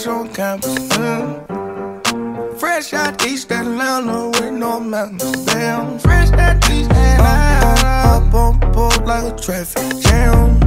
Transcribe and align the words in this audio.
fresh 0.00 0.16
on 0.16 0.28
campus. 0.32 0.88
Mm. 0.96 2.58
Fresh 2.58 2.92
out 2.94 3.26
East 3.26 3.52
Atlanta 3.52 4.28
with 4.28 4.52
no 4.52 4.80
mountains. 4.80 5.44
Damn, 5.44 5.98
fresh 5.98 6.30
out 6.32 6.56
East 6.70 6.90
Atlanta. 6.90 8.08
Up 8.08 8.34
on 8.34 8.58
board 8.72 9.04
like 9.04 9.32
a 9.32 9.36
traffic 9.36 10.00
jam. 10.00 10.58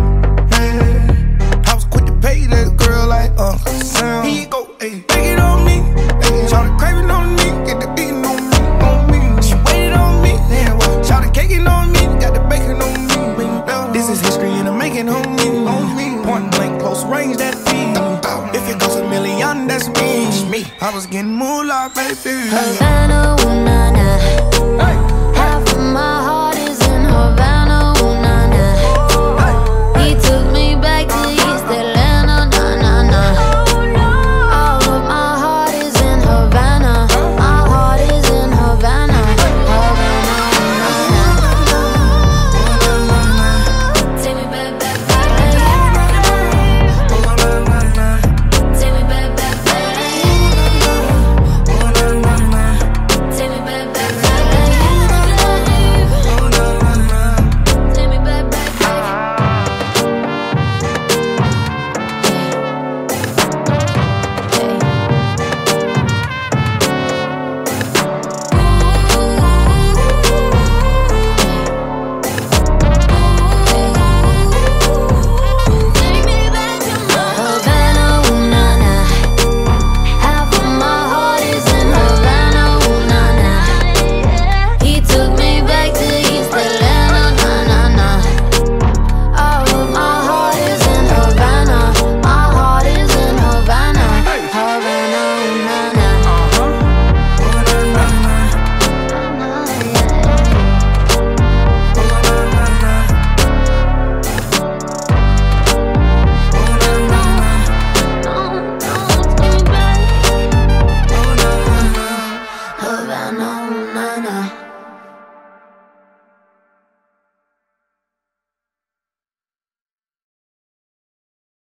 Mm. 0.50 1.68
I 1.68 1.74
was 1.74 1.86
quick 1.86 2.06
to 2.06 2.14
pay 2.22 2.46
that 2.48 2.78
girl 2.78 3.08
like 3.08 3.32
Uncle 3.40 3.74
Sam. 3.74 4.26
He 4.26 4.46
go, 4.46 4.70
hey, 4.80 5.02
take 5.08 5.26
it 5.26 5.40
on 5.40 5.66
me. 5.66 5.82
Hey, 6.22 6.48
Try 6.50 6.68
to 6.68 6.78
crave 6.78 6.98
it 7.04 7.10
on 7.10 7.36
me. 7.36 7.43
young, 19.44 19.68
that's 19.68 19.88
me. 20.00 20.14
me. 20.50 20.62
I 20.80 20.90
was 20.96 21.06
getting 21.06 21.36
moolah, 21.42 21.92
baby. 21.96 22.36
Havana, 22.56 23.36
ooh, 23.42 23.66
na 23.68 23.80
na. 23.98 24.10
Hey. 24.82 24.96
Half 25.40 25.74
of 25.74 25.80
my 25.96 26.14
heart. 26.26 26.33